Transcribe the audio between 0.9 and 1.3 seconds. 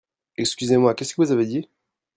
qu'est-ce que vous